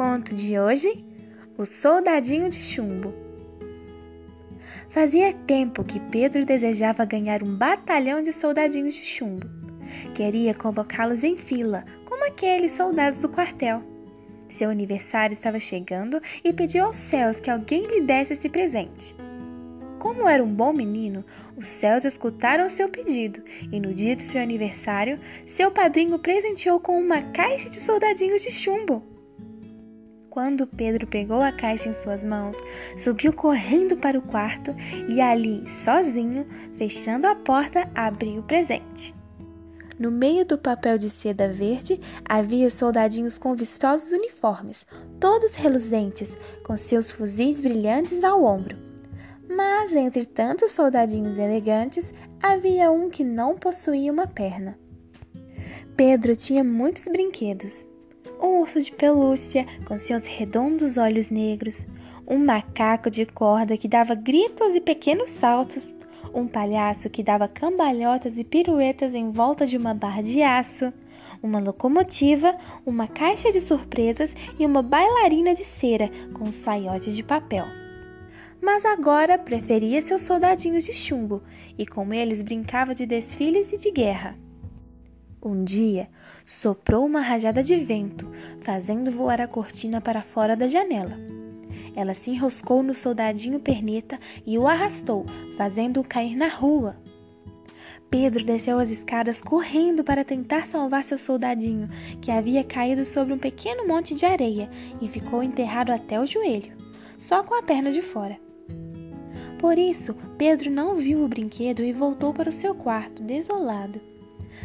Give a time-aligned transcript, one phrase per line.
[0.00, 1.04] conto de hoje:
[1.58, 3.12] O Soldadinho de Chumbo.
[4.88, 9.46] Fazia tempo que Pedro desejava ganhar um batalhão de soldadinhos de chumbo.
[10.14, 13.82] Queria colocá-los em fila, como aqueles soldados do quartel.
[14.48, 19.14] Seu aniversário estava chegando e pediu aos céus que alguém lhe desse esse presente.
[19.98, 21.22] Como era um bom menino,
[21.58, 26.98] os céus escutaram seu pedido e no dia de seu aniversário, seu padrinho presenteou com
[26.98, 29.09] uma caixa de soldadinhos de chumbo.
[30.30, 32.56] Quando Pedro pegou a caixa em suas mãos,
[32.96, 34.72] subiu correndo para o quarto
[35.08, 39.12] e ali, sozinho, fechando a porta, abriu o presente.
[39.98, 44.86] No meio do papel de seda verde havia soldadinhos com vistosos uniformes,
[45.18, 48.78] todos reluzentes, com seus fuzis brilhantes ao ombro.
[49.48, 54.78] Mas entre tantos soldadinhos elegantes, havia um que não possuía uma perna.
[55.96, 57.89] Pedro tinha muitos brinquedos
[58.40, 61.86] um urso de pelúcia com seus redondos olhos negros,
[62.26, 65.94] um macaco de corda que dava gritos e pequenos saltos,
[66.32, 70.92] um palhaço que dava cambalhotas e piruetas em volta de uma barra de aço,
[71.42, 77.22] uma locomotiva, uma caixa de surpresas e uma bailarina de cera com um saiote de
[77.22, 77.64] papel.
[78.60, 81.42] Mas agora preferia seus soldadinhos de chumbo
[81.78, 84.36] e com eles brincava de desfiles e de guerra.
[85.42, 86.06] Um dia,
[86.44, 91.16] soprou uma rajada de vento, fazendo voar a cortina para fora da janela.
[91.96, 95.24] Ela se enroscou no soldadinho perneta e o arrastou,
[95.56, 96.94] fazendo-o cair na rua.
[98.10, 101.88] Pedro desceu as escadas correndo para tentar salvar seu soldadinho,
[102.20, 104.68] que havia caído sobre um pequeno monte de areia
[105.00, 106.76] e ficou enterrado até o joelho,
[107.18, 108.38] só com a perna de fora.
[109.58, 114.09] Por isso, Pedro não viu o brinquedo e voltou para o seu quarto, desolado.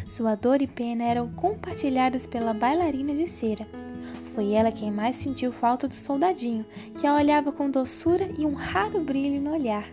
[0.08, 3.66] Sua dor e pena eram compartilhadas pela bailarina de cera.
[4.34, 6.64] Foi ela quem mais sentiu falta do soldadinho,
[6.98, 9.90] que a olhava com doçura e um raro brilho no olhar.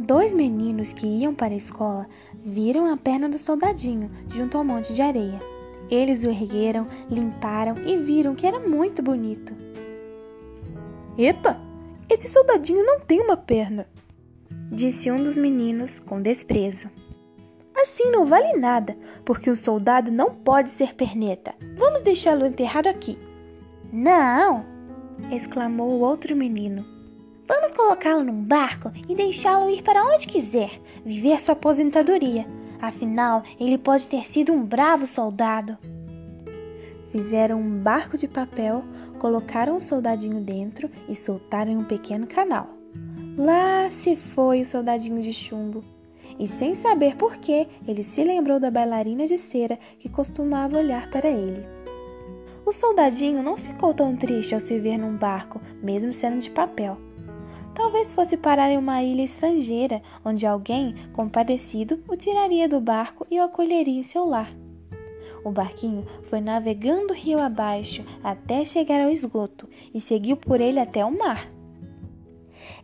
[0.00, 4.94] Dois meninos que iam para a escola viram a perna do soldadinho junto ao monte
[4.94, 5.40] de areia.
[5.90, 9.54] Eles o ergueram, limparam e viram que era muito bonito.
[11.18, 11.60] Epa!
[12.08, 13.86] Esse soldadinho não tem uma perna!
[14.70, 16.90] Disse um dos meninos com desprezo.
[17.84, 18.96] Assim não vale nada,
[19.26, 21.54] porque o soldado não pode ser perneta.
[21.76, 23.18] Vamos deixá-lo enterrado aqui.
[23.92, 24.64] Não!
[25.30, 26.82] exclamou o outro menino.
[27.46, 32.46] Vamos colocá-lo num barco e deixá-lo ir para onde quiser, viver sua aposentadoria.
[32.80, 35.76] Afinal, ele pode ter sido um bravo soldado.
[37.10, 38.82] Fizeram um barco de papel,
[39.18, 42.66] colocaram o soldadinho dentro e soltaram em um pequeno canal.
[43.36, 45.84] Lá se foi o soldadinho de chumbo
[46.38, 51.10] e, sem saber por que, ele se lembrou da bailarina de cera que costumava olhar
[51.10, 51.62] para ele.
[52.66, 56.96] O soldadinho não ficou tão triste ao se ver num barco, mesmo sendo de papel.
[57.74, 63.38] Talvez fosse parar em uma ilha estrangeira, onde alguém, compadecido, o tiraria do barco e
[63.38, 64.54] o acolheria em seu lar.
[65.44, 71.04] O barquinho foi navegando rio abaixo até chegar ao esgoto e seguiu por ele até
[71.04, 71.53] o mar.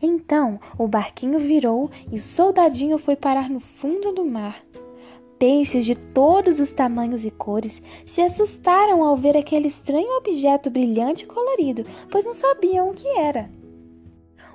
[0.03, 4.65] Então o barquinho virou e o soldadinho foi parar no fundo do mar.
[5.39, 11.25] Peixes de todos os tamanhos e cores se assustaram ao ver aquele estranho objeto brilhante
[11.25, 13.51] e colorido, pois não sabiam o que era.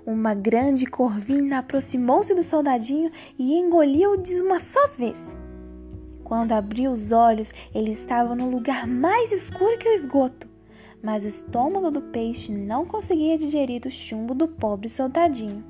[0.05, 5.35] Uma grande corvina aproximou-se do soldadinho e engoliu-o de uma só vez.
[6.23, 10.54] Quando abriu os olhos, ele estava no lugar mais escuro que o esgoto
[11.05, 15.63] mas o estômago do peixe não conseguia digerir o chumbo do pobre soldadinho.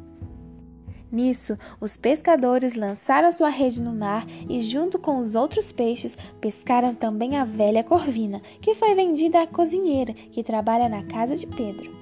[1.12, 6.96] Nisso, os pescadores lançaram sua rede no mar e, junto com os outros peixes, pescaram
[6.96, 11.94] também a velha corvina, que foi vendida à cozinheira que trabalha na casa de Pedro.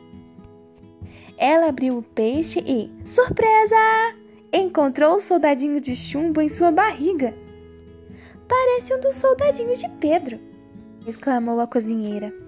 [1.35, 3.75] Ela abriu o peixe e, surpresa!
[4.53, 7.35] Encontrou o soldadinho de chumbo em sua barriga.
[8.47, 10.39] Parece um dos soldadinhos de Pedro,
[11.07, 12.43] exclamou a cozinheira.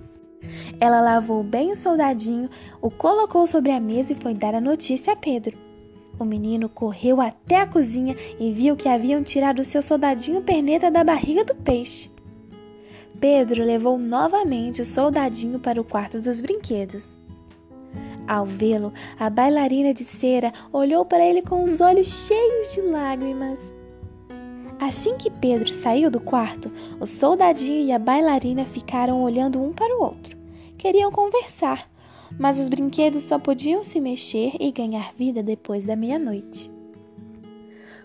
[0.80, 2.50] Ela lavou bem o soldadinho,
[2.82, 5.58] o colocou sobre a mesa e foi dar a notícia a Pedro.
[6.20, 11.04] O menino correu até a cozinha e viu que haviam tirado seu soldadinho perneta da
[11.04, 12.10] barriga do peixe.
[13.20, 17.16] Pedro levou novamente o soldadinho para o quarto dos brinquedos.
[18.28, 23.60] Ao vê-lo, a bailarina de cera olhou para ele com os olhos cheios de lágrimas.
[24.80, 29.96] Assim que Pedro saiu do quarto, o soldadinho e a bailarina ficaram olhando um para
[29.96, 30.35] o outro.
[30.78, 31.90] Queriam conversar,
[32.38, 36.72] mas os brinquedos só podiam se mexer e ganhar vida depois da meia-noite.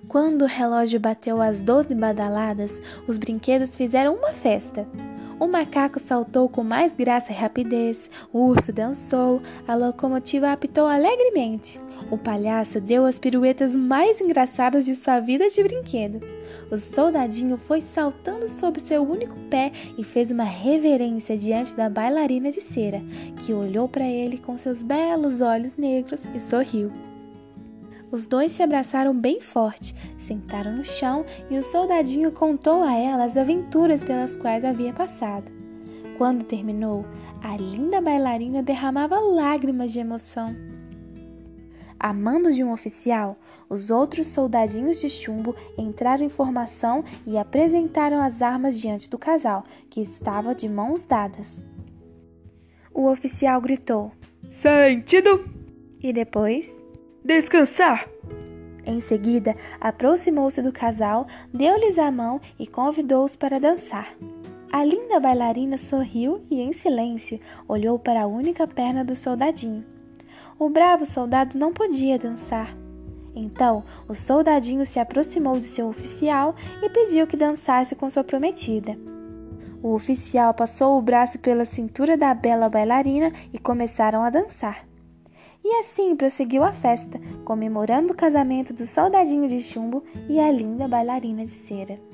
[0.08, 4.88] Quando o relógio bateu às doze badaladas, os brinquedos fizeram uma festa.
[5.38, 11.81] O macaco saltou com mais graça e rapidez, o urso dançou, a locomotiva apitou alegremente.
[12.08, 16.20] O palhaço deu as piruetas mais engraçadas de sua vida de brinquedo.
[16.70, 22.50] O soldadinho foi saltando sobre seu único pé e fez uma reverência diante da bailarina
[22.50, 23.02] de cera,
[23.44, 26.93] que olhou para ele com seus belos olhos negros e sorriu.
[28.11, 33.25] Os dois se abraçaram bem forte, sentaram no chão e o soldadinho contou a ela
[33.25, 35.50] as aventuras pelas quais havia passado.
[36.19, 37.05] Quando terminou,
[37.43, 40.69] a linda bailarina derramava lágrimas de emoção.
[42.02, 43.37] A mando de um oficial,
[43.69, 49.64] os outros soldadinhos de chumbo entraram em formação e apresentaram as armas diante do casal,
[49.91, 51.61] que estava de mãos dadas.
[52.91, 54.12] O oficial gritou:
[54.49, 55.44] Sentido!
[56.02, 56.81] E depois:
[57.23, 58.08] Descansar!
[58.87, 64.17] Em seguida, aproximou-se do casal, deu-lhes a mão e convidou-os para dançar.
[64.73, 67.38] A linda bailarina sorriu e, em silêncio,
[67.69, 70.00] olhou para a única perna do soldadinho.
[70.60, 72.76] O bravo soldado não podia dançar.
[73.34, 78.94] Então, o soldadinho se aproximou de seu oficial e pediu que dançasse com sua prometida.
[79.82, 84.86] O oficial passou o braço pela cintura da bela bailarina e começaram a dançar.
[85.64, 90.86] E assim prosseguiu a festa, comemorando o casamento do soldadinho de chumbo e a linda
[90.86, 92.09] bailarina de cera.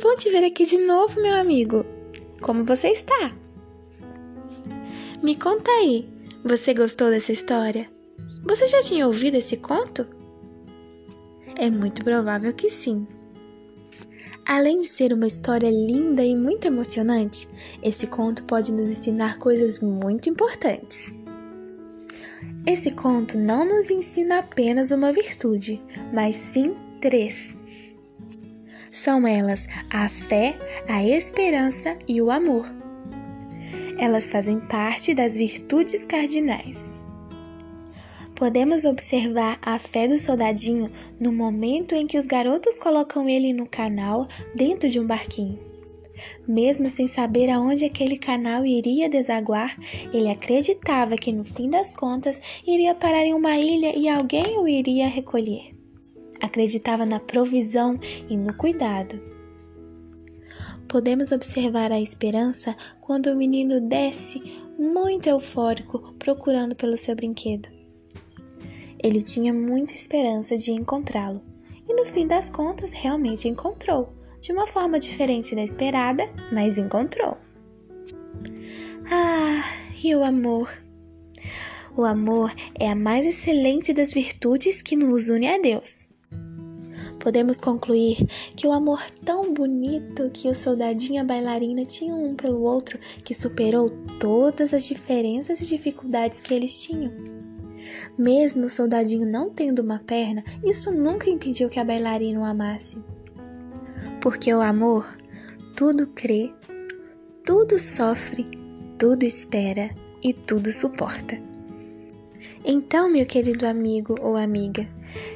[0.00, 1.84] Bom te ver aqui de novo, meu amigo.
[2.40, 3.36] Como você está?
[5.22, 6.08] Me conta aí,
[6.42, 7.86] você gostou dessa história?
[8.42, 10.06] Você já tinha ouvido esse conto?
[11.58, 13.06] É muito provável que sim.
[14.46, 17.46] Além de ser uma história linda e muito emocionante,
[17.82, 21.14] esse conto pode nos ensinar coisas muito importantes.
[22.66, 25.80] Esse conto não nos ensina apenas uma virtude,
[26.10, 27.59] mas sim três.
[28.90, 30.58] São elas a fé,
[30.88, 32.66] a esperança e o amor.
[33.96, 36.92] Elas fazem parte das virtudes cardinais.
[38.34, 40.90] Podemos observar a fé do soldadinho
[41.20, 44.26] no momento em que os garotos colocam ele no canal
[44.56, 45.58] dentro de um barquinho.
[46.48, 49.78] Mesmo sem saber aonde aquele canal iria desaguar,
[50.12, 54.66] ele acreditava que no fim das contas iria parar em uma ilha e alguém o
[54.66, 55.79] iria recolher.
[56.40, 57.98] Acreditava na provisão
[58.28, 59.30] e no cuidado
[60.90, 64.42] podemos observar a esperança quando o menino desce
[64.76, 67.68] muito eufórico procurando pelo seu brinquedo.
[69.00, 71.40] Ele tinha muita esperança de encontrá-lo
[71.88, 77.38] e no fim das contas realmente encontrou, de uma forma diferente da esperada, mas encontrou.
[79.08, 79.62] Ah,
[80.02, 80.72] e o amor?
[81.96, 86.09] O amor é a mais excelente das virtudes que nos une a Deus
[87.20, 88.16] podemos concluir
[88.56, 92.98] que o amor tão bonito que o soldadinho e a bailarina tinham um pelo outro
[93.22, 97.12] que superou todas as diferenças e dificuldades que eles tinham.
[98.18, 102.98] Mesmo o soldadinho não tendo uma perna, isso nunca impediu que a bailarina o amasse.
[104.20, 105.06] Porque o amor
[105.76, 106.52] tudo crê,
[107.44, 108.46] tudo sofre,
[108.98, 109.90] tudo espera
[110.22, 111.40] e tudo suporta.
[112.62, 114.86] Então, meu querido amigo ou amiga,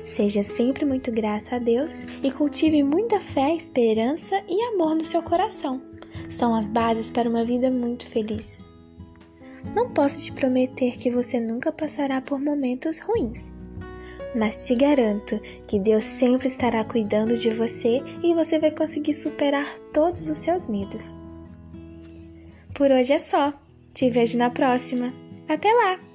[0.04, 5.22] seja sempre muito grato a Deus e cultive muita fé, esperança e amor no seu
[5.22, 5.82] coração.
[6.30, 8.62] São as bases para uma vida muito feliz.
[9.74, 13.52] Não posso te prometer que você nunca passará por momentos ruins,
[14.34, 19.66] mas te garanto que Deus sempre estará cuidando de você e você vai conseguir superar
[19.92, 21.14] todos os seus medos.
[22.74, 23.52] Por hoje é só.
[23.92, 25.14] Te vejo na próxima.
[25.48, 26.13] Até lá!